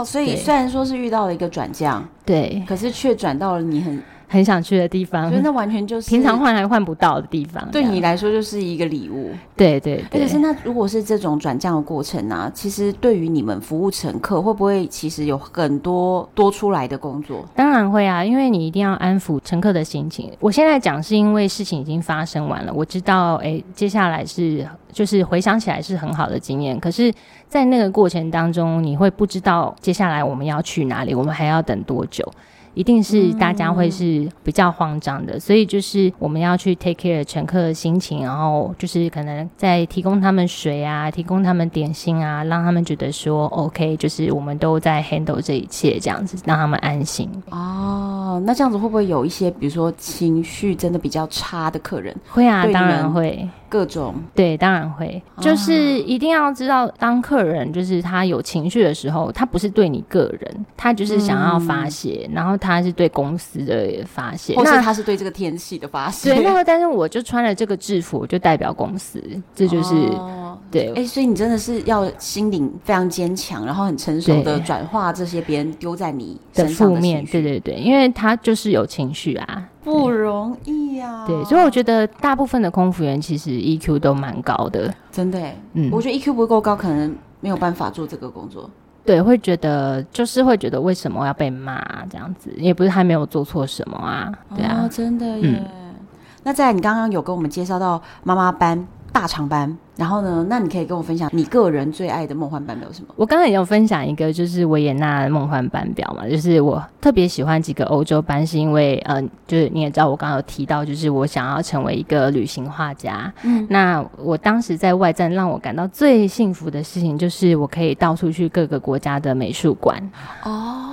[0.03, 4.01] 所以虽然说是遇到了一个转降，对，可是却转到了你很。
[4.27, 7.67] 很想去的地方，所以那完全就是平常换还换不到的地方。
[7.71, 9.31] 对你来说就是一个礼物。
[9.55, 10.21] 对对对。
[10.21, 12.51] 可是那如果是这种转降的过程呢、啊？
[12.53, 17.45] 其实对于你们服务乘客，会不会其实有很多多出来的工作？
[17.55, 20.31] 当然会啊，因为你一定要安抚乘客的心情。
[20.39, 26.79] 我现在讲是因为事情已经发生完了，我知道，哎，接下来是就是回想起来是很好的经验。
[26.79, 27.13] 可是，
[27.47, 32.29] 在那个过程当中，你会不知道接下来我们要去哪里，我们还要等多久。
[32.75, 47.29] 一定是大家会是比较慌张的，嗯、所以就是我们要去 take care 乘客的心情，然后就是可能在提供他们水啊，提供他们点心啊，让他们觉得说 OK，就是我们都在 handle 这一切这样子，让他们安心。
[47.49, 52.15] 哦，那这样子会不会有一些，比如说情绪真的比较差的客人？
[52.29, 53.47] 会啊，当然会。
[53.75, 66.33] 各种对，当然会，就是一定要知道，当客人就是他有情绪的时候，他不是对你个人，他就是想要发泄，嗯、然后他是对公司的发泄，或是他是对这个天气的发泄。
[66.33, 69.21] 对，那么但是我就穿了这个制服，就代表公司，
[69.53, 70.87] 这就是、哦、对。
[70.91, 77.25] 哎、欸，所以你真的是要心灵非常坚强，然后很成熟的转化这些别人丢在你身上的负面。
[77.25, 79.67] 对对对，因为他就是有情绪啊。
[79.85, 85.39] 不容易呀、啊，对，所以我觉得大部分的空服员其实 EQ 都蛮高的，真的。
[85.73, 88.67] 嗯，我觉得 EQ 不够高，可能没有办法做这个工作。
[89.05, 95.63] 对，会觉得就是会觉得为什么要被骂这样子，也不是他没有做错什么啊，对啊，哦、真的耶。
[95.63, 95.93] 嗯、
[96.41, 99.77] 那在你刚刚有跟我们介绍到妈妈班大长班。
[99.95, 103.07] 然后呢，那你可以跟我分享你个人最爱的梦幻班表有什么？
[103.15, 113.33] 我刚刚也有分享一个，就是维也纳梦幻班表嘛，就是我特别喜欢几个欧洲班，是因为嗯、呃，就是你也知道，我刚刚有提到，就是我想要成为一个旅行画家。
[113.43, 119.97] 嗯，那我当时在外站，让我感到最幸福的事情，就是我可以到处去各个国家的美术馆。
[120.43, 120.84] 哦，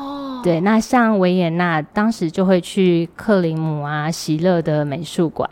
[0.43, 5.49] 对，那像维也纳，当时就会去克林姆啊、席勒的美术馆。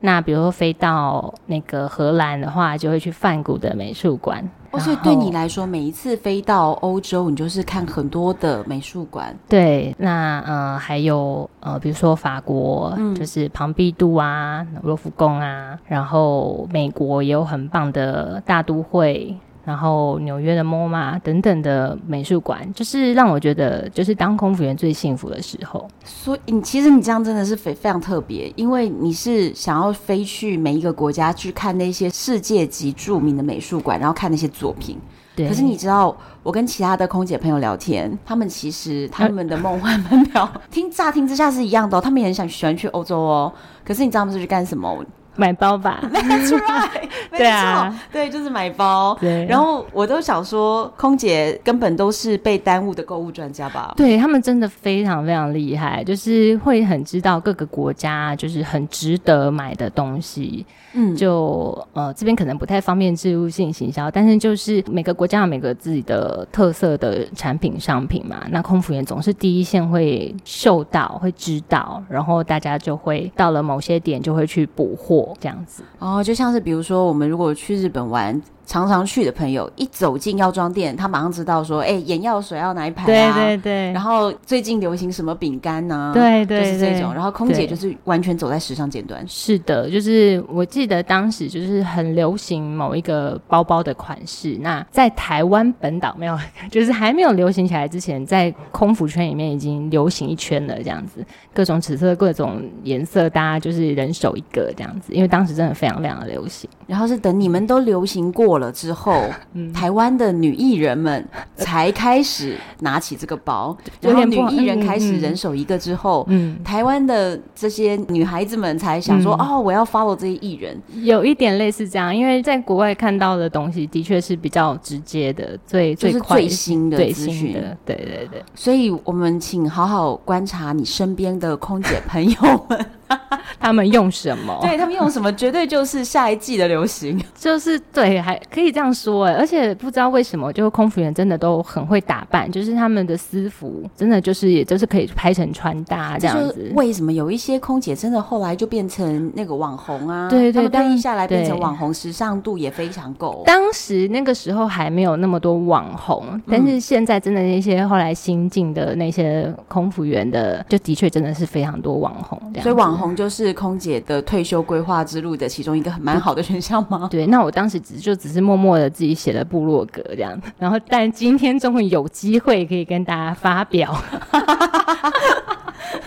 [0.00, 4.46] 那比如说飞到那个荷兰的话，就会去梵谷的美术馆。
[4.70, 9.34] 哦，所以对你来说，每一次飞到欧洲，你就是看很多的美术馆。
[9.48, 19.34] 对，那呃还有呃，比如说法国，嗯、就是庞毕度啊、罗浮宫啊，然后美国也有很棒的大都会。
[19.64, 25.88] 然后纽约的 MoMA 等等的美术馆，就是让我觉得，就是当空服员最幸福的时候。
[26.04, 34.98] 所以，你其实你这样真的是非非常特别，因为你是想要飞去每一个国家去看那些世界级著名的美术馆，然后看那些作品。
[35.34, 35.48] 对。
[35.48, 43.52] 可是你知道，我跟其他的空姐朋友聊天，他们其实他们的梦幻 门票，听乍听之下是一样的哦，他们也很想喜欢去欧洲哦。
[43.84, 45.04] 可是你知道他们是去干什么？
[45.36, 49.16] 买包吧， That's right， 对啊，对，就是买包。
[49.20, 53.92] 对，然后我都想说，空姐根本都是被耽误的购物专家吧？
[53.96, 60.64] 对，他们真的非常非常厉害，就是会很知道各个国家就是很值得买的东西。
[60.94, 68.44] 嗯，就呃这边可能不太方便置入性行销，但是就是每个国家有每个自己的特色的产品商品嘛。
[68.50, 75.82] 那空服员总是第一线会嗅到，会知道，然后大家就会到了某些点就会去补货这样子。
[75.98, 78.40] 哦，就像是比如说我们如果去日本玩。
[78.66, 83.92] 常常去的朋友一走进药妆店，他马上知道说：“哎、欸，眼药水要哪一排啊？”对对对。
[83.92, 86.12] 然后最近流行什么饼干呢？
[86.14, 87.12] 对对，就是这种。
[87.12, 89.22] 然后空姐就是完全走在时尚尖端。
[89.28, 94.56] 是的，就是我记得当时就是很流行某一个包包的款式。
[94.60, 96.38] 那在台湾本岛没有，
[96.70, 100.74] 就是还没有流行起来之前，在空服圈里面已经流行一圈了。
[100.82, 105.12] 这样子，各种尺寸、各种颜色，大家就是人手一个这样子。
[105.12, 106.68] 因为当时真的非常非常的流行。
[106.86, 108.53] 然后是等你们都流行过。
[108.54, 132.86] 过了之后，嗯、台湾的女艺人们才开始拿起这个包， 然后女艺人开始人手一个之后，嗯，台湾的这些女孩子们才想说，嗯、哦，我要 follow 这些艺人，有一点类似这样，因为在国外看到的东西的确是比较直接的，最就是最新的资讯，对对对，所以我们请好好观察你身边的空姐朋友们。
[133.58, 134.58] 他们用什么？
[134.62, 137.20] 对，他们用什么，绝对就是下一季的流行。
[137.34, 139.34] 就是对，还可以这样说哎。
[139.34, 146.72] 而且不知道为什么，就是空服员真的都很会打扮，就是他们的私服真的就是，也就是可以拍成穿搭这样子。
[146.74, 150.28] 为什么有一些空姐真的后来就变成那个网红啊？
[150.28, 153.42] 对对，对，一下来变成网红，时尚度也非常够。
[153.44, 162.62] 当时那个时候还没有那么多网红，但是现在真的那些后来新进的那些空服员的，就的确真的是非常多网红这样。
[162.62, 167.08] 所以网红就是空姐的退休规划之路的其中一个蛮好的选项吗？
[167.10, 173.92] 对，那我当时只就只是默默的自己写了部落格这样，然后但今天终于有机会可以跟大家发表，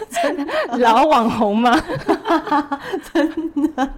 [0.09, 1.77] 真的老网红吗？
[3.11, 3.89] 真的？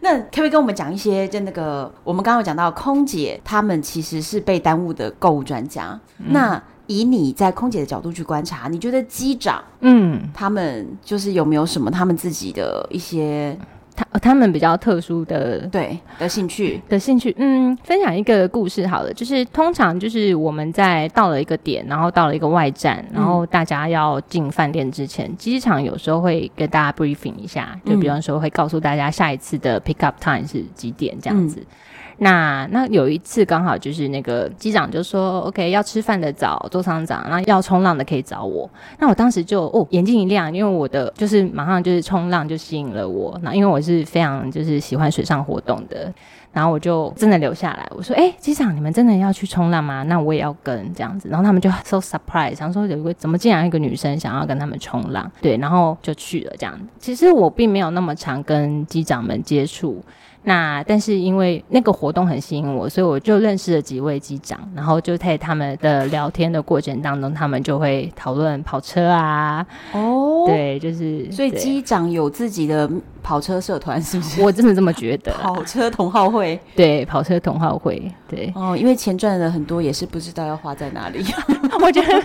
[0.00, 6.62] 那可不可以跟我们讲一些，就那个我们刚刚有讲到空姐，他们其实是被耽误的购物专家，嗯、那。
[6.86, 13.56] 以你在空姐的角度去观察，你觉得机长，嗯，他们就是有没有什么他们自己的一些
[13.94, 16.80] 他他们比较特殊的对的兴趣？
[16.88, 17.34] 的兴趣？
[17.38, 31.60] 嗯，分享一个故事好了，就是通常就是我们在到了一个点，然后到了一个外站，然后大家要进饭店之前，机场有时候会跟大家 briefing 一下，就比方说会告诉大家下一次的 pick up time 是几点这样子。
[31.60, 31.66] 嗯
[32.18, 38.68] 那那有一次刚好就是那个机长就说，OK，要吃饭的找座舱长，那要冲浪的可以找我。
[38.98, 43.38] 那我当时就哦眼睛一亮，因为我的就是马上就是冲浪就吸引了我。
[43.42, 46.10] 那因为我是非常就是喜欢水上活动的，
[46.52, 47.86] 然后我就真的留下来。
[47.90, 50.02] 我说，哎，机长，你们真的要去冲浪吗？
[50.04, 51.28] 那我也要跟这样子。
[51.28, 55.30] 然后他们就 so surprise，想说有一个怎么竟然一个女生想要跟他们冲浪？
[55.42, 56.74] 对，然后就去了这样。
[56.98, 60.02] 其实我并没有那么常跟机长们接触。
[60.48, 69.66] 那但是因为那个活动很吸引我，所以我就认识了几位机长，然后就在他们的聊天的过程当中，他们就会讨论跑车啊。
[69.92, 72.88] 哦，对，就是所以机长有自己的
[73.26, 74.40] 跑车社团是不是？
[74.46, 75.32] 我真的这么觉得。
[75.42, 78.52] 跑车同好会，对，跑车同好会，对。
[78.54, 81.24] 哦，因为钱赚了很多，也是不知道要花在哪里。
[81.82, 82.22] 我觉得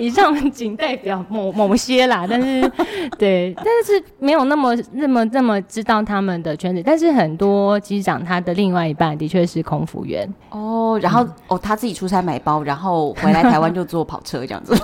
[0.00, 2.72] 以上仅代表某某些啦，但是
[3.18, 6.82] 对，但是没有那么那么那么知道他们的圈子。
[6.82, 14.74] 但是很多机长他的另外一半的确是空服员哦，然后、嗯、哦他自己出差买包，然后回来台湾就坐跑车这样子。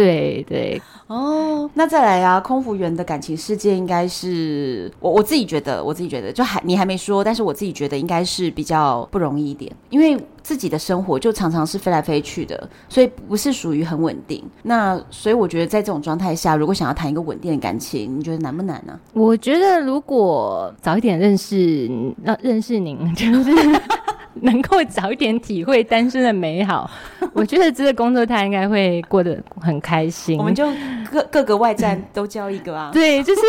[0.00, 14.42] 对对哦，那再来啊，空服员的感情世界应该是我我自己觉得，我自己觉得就还你还没说，但是我自己觉得应该是比较不容易一点，因为自己的生活就常常是飞来飞去的，所以不是属于很稳定。
[14.62, 18.98] 那所以我觉得在这种状态下，如果想要谈一个稳定的感情，你觉得难不难呢？
[19.12, 21.90] 我觉得如果早一点认识，
[22.22, 23.50] 那认识您就是。
[24.34, 26.90] 能够早一点体会单身的美好，
[27.34, 30.38] 我觉得这个工作他应该会过得很开心。
[30.38, 30.68] 我们就
[31.10, 32.90] 各各个外站都交一个啊。
[32.94, 33.40] 对，就是，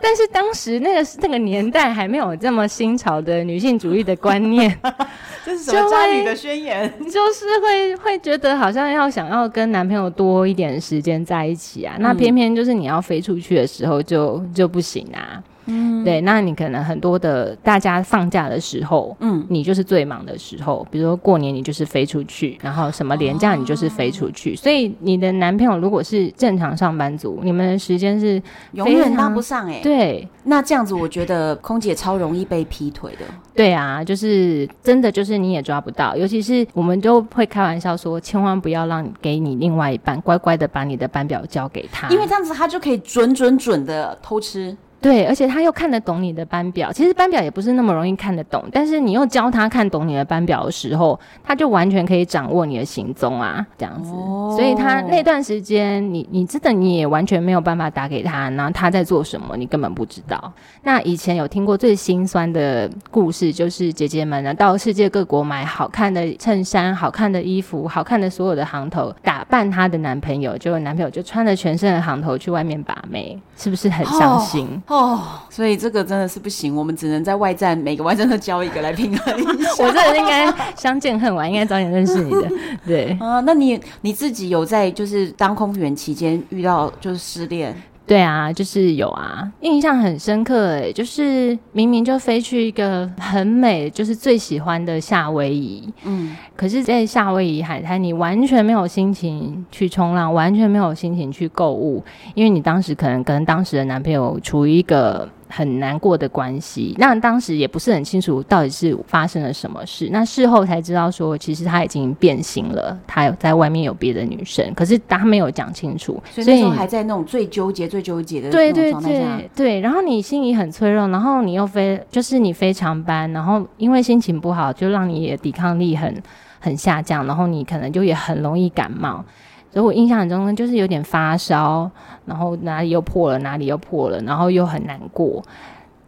[0.00, 4.76] 但是当时那个那个年代还没有这么新潮的女性主义的观念，
[5.44, 6.92] 这是什么渣女的宣言？
[7.04, 15.42] 就是会会觉得好像要想要跟男朋友多一点时间在一起啊，那偏偏就是你要飞出去的时候就就不行啊。
[15.68, 28.42] 嗯，对，那你可能很多的大家放假的时候，嗯，你就是最忙的时候，比如说过年你就是飞出去，然后什么连假你就是飞出去，哦、所以你的男朋友如果是正常上班族，你们的时间是
[28.72, 29.82] 永远搭不上哎、欸。
[29.82, 33.26] 对，那这样子我觉得空姐超容易被劈腿的。
[33.54, 44.76] 对啊，就是真的就是你也抓不到，尤其是我们都会开玩笑说，千万不要让给你另外一半乖乖的把你的班表交给他，因为这样子他就可以准准准的偷吃。
[45.00, 46.92] 对，而且他又看得懂你的班表。
[46.92, 54.10] 其实班表也不是那么容易看得懂，但是你又教他看懂你的班表的时候，他就完全可以掌握你的行踪啊，这样子。
[54.12, 60.52] 哦、所以他那段时间，你你真的你也完全没有办法打给他，然后他在做什么，你根本不知道。
[60.82, 74.66] 那以前有听过最心酸的故事，就是姐姐们呢到世界各国买好看的衬衫、好看的衣服、好看的所有的行头，打扮她的男朋友，结果男朋友就穿着全身的行头去外面把妹，是不是很伤心？
[74.86, 75.20] 哦哦，
[75.50, 79.70] 所以这个真的是不行，我们只能在外站每个外站都交一个来平衡一下。
[79.84, 82.48] 我这人应该相见恨晚，应该早点认识你的。
[82.86, 87.76] 对啊，那你你自己有在就是当空服员期间遇到就是失恋？
[88.08, 102.02] 对啊，就是有啊，印象很深刻哎，就是明明就飞去一个很美，就是最喜欢的夏威夷，嗯，可是，在夏威夷海滩，你完全没有心情去冲浪，完全没有心情去购物，
[102.34, 105.28] 因为你当时可能跟当时的男朋友处于一个。
[105.48, 110.08] 很难过的关系，那当时也不是很清楚到底是发生了什么事。
[110.12, 119.80] 那事后才知道说，其实他已经变心了，他有在外面有别的女生，可是他没有讲清楚，所以那时候还在那种最纠结、最纠结的对对对对。
[119.80, 126.22] 然后你心里很脆弱，然后你又非，就是你非常班，然后因为心情不好，就让你的抵抗力很
[126.60, 129.24] 很下降，然后你可能就也很容易感冒。
[129.70, 131.90] 所以我印象中就是有点发烧，
[132.24, 135.42] 然后哪里又破了，哪里又破了，然后又很难过，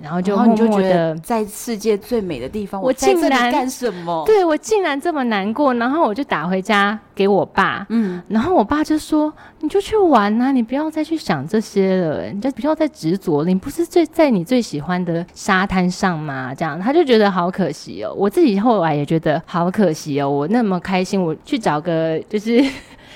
[0.02, 4.24] 然后就默默的，然后你就觉得在世界最美的地方，我竟然干什么？
[4.24, 9.30] 对，我竟然这么难过，然后我就打回家给我爸，嗯，然后我爸就说
[9.60, 18.14] ：“你就去玩啊，你不要再去想这些了，你就不要再执着了，你不是最在你最喜欢的沙滩上吗？”这样他就觉得好可惜哦。
[18.16, 22.64] 我自己后来也觉得好可惜哦，我那么开心，我去找个就是。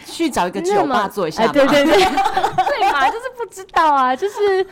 [0.04, 4.64] 去找一个酒吧做一下，对对对， 对嘛，就是不知道啊，就是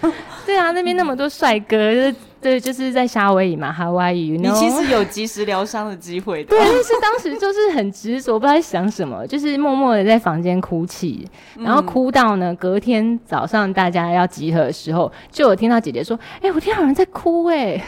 [0.46, 4.36] 对啊，那边那么多帅哥，就是对，就是在夏威夷嘛，How are you？
[4.36, 17.84] 你其实有及时疗伤的机会的，对，但是当时就是很执着，不知道在想什么，就是默默的在房间哭泣，然后哭到呢，隔天早上大家要集合的时候，就有听到姐姐说：“哎、欸，我听到有人在哭、欸，哎。”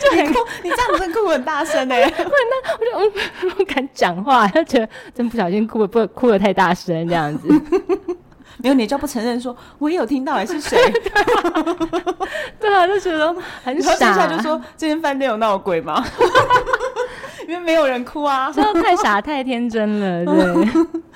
[0.00, 3.12] 就很哭， 你这样子哭很大声哎、欸， 不那我就
[3.42, 7.48] 嗯不 敢讲话，就觉得真不小心哭了，不哭的太大声这样子。
[8.58, 10.78] 没有，你就不承认说我也有听到，还是谁？
[12.60, 14.16] 对啊，就觉得很傻。
[14.16, 16.04] 然后就说这间饭店有闹鬼吗？
[17.48, 20.68] 因为没有人哭啊，真的太傻太天真了，对，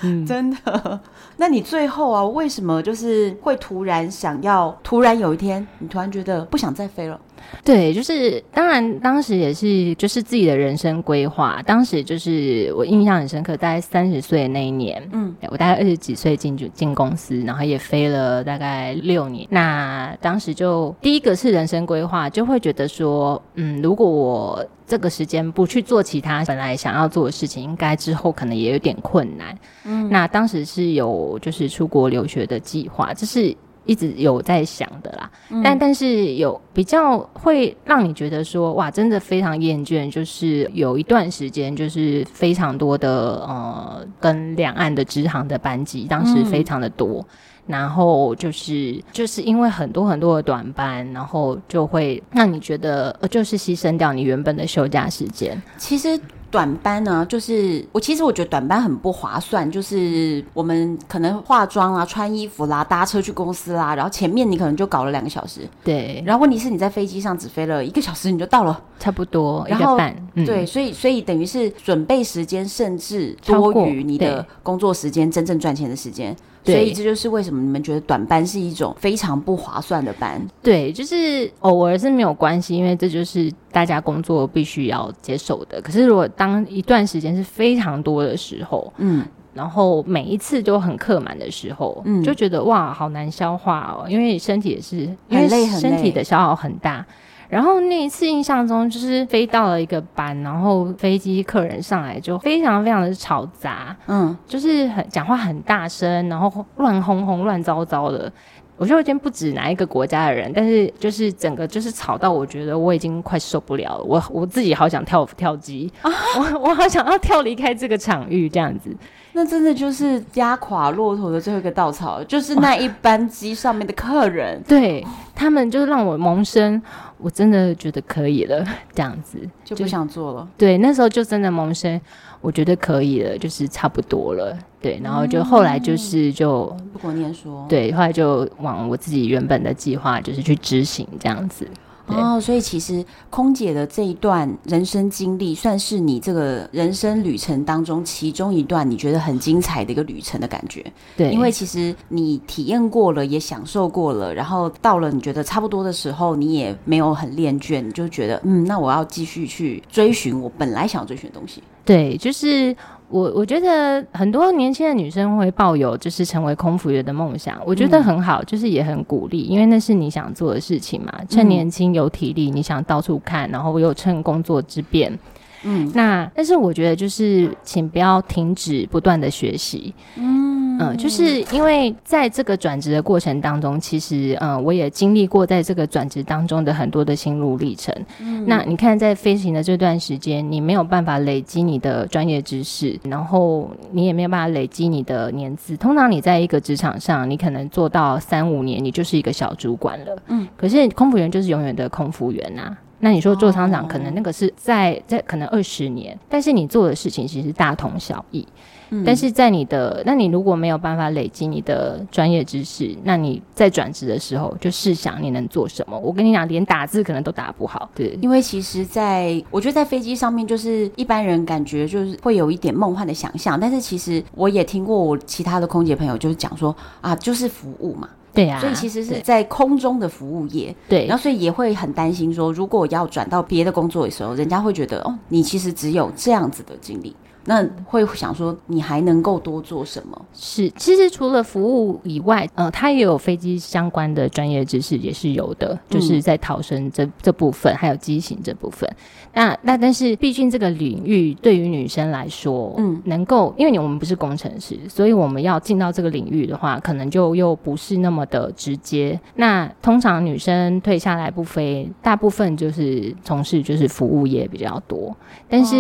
[0.03, 1.01] 嗯、真的。
[1.37, 7.19] 那你最后啊，为什么就是会突然想要，突然有一天你突然觉得不想再飞了？
[7.64, 11.61] 对，就是当然，当时也是就是自己的人生规划。
[11.66, 19.47] 当时就是我印象很深刻，大概三十岁的那一年，嗯，我大概二十几岁进就进公司，然后也飞了大概六年。
[19.51, 29.59] 那当时就第一个是人生规划，就会觉得说，嗯，如果我这个时间不去做其他本来想要做的事情，应该之后可能也有点困难。
[29.84, 33.57] 嗯，那当时是有就是出国留学的计划，这是。
[33.87, 35.30] 一直有在想的啦。
[35.51, 47.20] 嗯、但但是有比较会让你觉得说哇，真的非常厌倦，就是有一段时间就是非常多的呃跟两岸的支行的班机，当时非常的多。
[47.20, 47.34] 嗯
[47.66, 55.61] 然后就是就是因为很多很多的短班，然后就会让你觉得呃，就是牺牲掉你原本的休假时间。
[55.76, 56.16] 其实
[56.51, 66.22] 短班呢，就是我其实我觉得短班很不划算，就是我们可能化妆啊、穿衣服啦、搭车去公司啦，然后前面你可能就搞了两个小时，对。
[66.24, 70.16] 然后问题是你在飞机上只飞了一个小时，你就到了，差不多然后一个半。
[70.34, 76.34] 嗯、对，所以所以等于是准备时间甚至多于你的工作时间，真正赚钱的时间。
[76.73, 80.41] 所以这就是为什么你们觉得短班是一种非常不划算的班。
[80.62, 85.81] 对，就是偶尔是没有关系，因为这就是大家工作必须要接受的。
[85.81, 97.05] 可是如果当一段时间是非常多的时候，嗯，然后每一次都很客满的时候，嗯，就觉得哇，好难消化哦，因为身体也是很累，身体的消耗很大。
[97.49, 108.32] 然后那一次印象中，就是飞到了一个班，然后飞机客人上来就非常非常的吵杂，嗯，就是很讲话很大声，然后乱哄哄、乱糟糟的。
[108.78, 118.94] 我觉得已经不止哪一个国家的人，但是就是整个就是吵到我觉得我已经快受不了了，我我自己好想跳跳机，啊、我 我好想要跳离开这个场域这样子。
[119.37, 126.80] 那真的就是压垮骆驼的最后一个稻草，就是那一班机上面的客人，对他们就是让我萌生，
[127.18, 130.49] 我真的觉得可以了，这样子就不想做了。
[130.57, 132.01] 对，那时候就真的萌生，
[132.41, 134.57] 我觉得可以了，就是差不多了。
[134.80, 141.68] 对，然后就后来就是就不过念书，对，后来就往我自己原本的计划，就是去执行这样子。
[142.07, 150.84] 哦，所以其实空姐的这一段人生经历，算是你这个人生旅程当中其中一段你觉得很精彩的一个旅程的感觉。
[151.16, 161.62] 对，因为其实你体验过了，也享受过了，然后到了你觉得差不多的时候，你也没有很厌倦，你就觉得嗯，那我要继续去追寻我本来想要追寻的东西。
[161.84, 162.76] 对，就是。
[163.09, 171.12] 我我觉得很多年轻的女生会抱有就是成为空服员的梦想，我觉得很好，就是也很鼓励，因为那是你想做的事情嘛。
[171.28, 175.16] 趁年轻有体力，你想到处看，然后又趁工作之便。
[175.62, 179.92] 嗯，那但是我觉得就是，请不要停止不断的学习。
[180.16, 187.95] 嗯嗯，就是因为在这个转职的过程当中，其实嗯，我也经历过在这个转职当中的很多的心路历程。
[188.20, 195.77] 嗯，那你看在飞行的这段时间，你没有办法累积你的专业知识，然后你也没有办法累积你的年资。
[195.77, 200.16] 通常你在一个职场上，你可能做到三五年，你就是一个小主管了。
[200.29, 202.79] 嗯，可是空服员就是永远的空服员呐、啊。
[202.99, 208.47] 那你说做厂长，可能那个是在在可能二十年，但是你做的事情其实大同小异。
[208.91, 215.99] 嗯，但是在你的，那你如果没有办法累积你的专业知识，那你在转职的时候就试想你能做什么？
[215.99, 217.89] 我跟你讲，连打字可能都打不好。
[217.95, 228.09] 对，因为其实在我觉得在飞机上面，就是一般人感觉就是会有一点梦幻的想象，但是其实我也听过我其他的空姐朋友就是讲说啊，就是服务嘛。
[228.32, 237.16] 对啊，所以其实是在空中的服务业，对，然后所以也会很担心说，如果要转到别的工作的时候，人家会觉得哦，你其实只有这样子的经历。
[237.49, 240.20] 那会想说，你还能够多做什么？
[240.34, 248.90] 是，其实除了服务以外，呃，他也有飞机相关的专业知识，也是有的，就是在逃生这这部分，还有机型这部分。
[249.32, 259.20] 那那但是，毕竟这个领域对于女生来说，嗯，能够，因为我们不是工程师，所以我们要进到这个领域的话，可能就又不是那么的直接。
[259.36, 265.14] 那通常女生退下来不飞，大部分就是从事就是服务业比较多，
[265.49, 265.76] 但是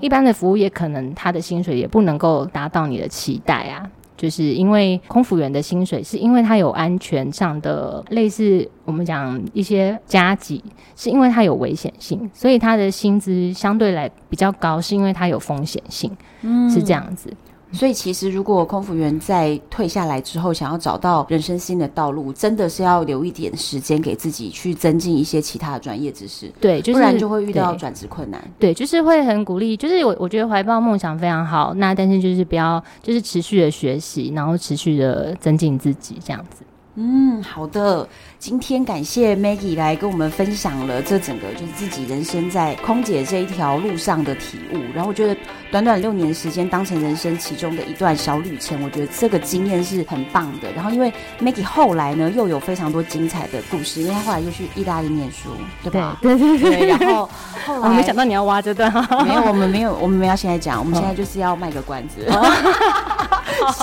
[0.00, 1.09] 一般的服务业可能。
[1.14, 3.82] 他的薪水也不能够达到你的期待啊，
[4.16, 10.62] 就是因为空服员的薪水是因为他有安全上的类似我们讲一些加急，
[10.96, 17.32] 是因为他有危险性，所以他的薪资相对来比较高，是因为他有风险性，嗯，是这样子。
[17.72, 26.50] 所以，其实如果空服员在退下来之后，想要找到人生新的道路，真的是要留一点时间给自己去增进一些其他的专业知识。
[26.60, 28.42] 对，就是、不然就会遇到转职困难。
[28.58, 29.76] 对，就是会很鼓励。
[29.76, 36.64] 就是我我觉得怀抱梦想非常好，那但是就是不要就是持续的学习，然后持续的增进自己这样子。
[37.02, 38.06] 嗯，好的。
[38.38, 44.78] 今天感谢 Maggie 来跟我们分享了这整个就是自己人生在空姐这一条路上的体悟。
[44.94, 45.36] 然后我觉得
[45.70, 50.70] 短短六年时间当成人生其中的一段小旅程，我觉得这个经验是很棒的。
[50.72, 55.50] 然后因为 Maggie 后来呢又有非常多精彩的故事，因为他后来又去意大利念书，
[55.82, 56.18] 对吧？
[56.20, 57.28] 对对 对，然后
[57.66, 58.92] 后来我没想到你要挖这段，
[59.24, 62.26] 没有，我们没有，我们没有现在讲，我们现在就是要卖个关子。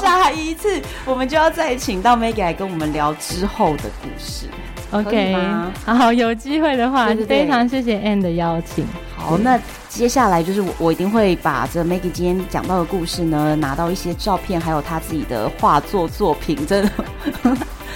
[0.02, 4.48] 下一次我们就要再请到 Maggie 来跟我们聊之后的故事。
[4.92, 5.36] OK，
[5.86, 8.86] 好，有机会的话，对对对，非常谢谢 Anne 的邀请。
[9.18, 16.92] 好，那接下来就是我，我一定会把这 Maggie 今天讲到的故事呢，拿到一些照片，还有他自己的画作作品，真的。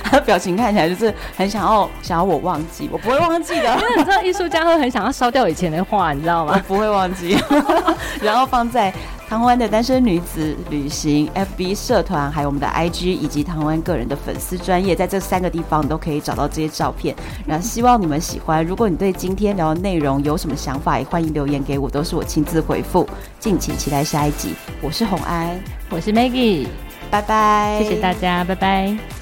[0.03, 3.73] 他 的表情看起来就是很想要想要我忘记，我不会忘记的。
[3.75, 6.53] 因为你知道艺术家会很想要烧掉以前的画，你知道吗？
[6.55, 7.37] 我不会忘记。
[8.21, 8.93] 然后放在
[9.29, 17.15] 唐湾的单身女子旅行 FB 社团，还有我们的 IG 以及唐湾个人的粉丝专业，在这三个地方你都可以找到这些照片。
[17.45, 18.65] 然后希望你们喜欢。
[18.65, 23.07] 如果你对今天聊的内容有什么想法，也欢迎留言给我，都是我亲自回复。
[23.39, 24.53] 敬请期待下一集。
[24.81, 25.57] 我是红安，
[25.89, 26.67] 我是 Maggie，
[27.09, 29.20] 拜拜，谢谢大家，拜拜。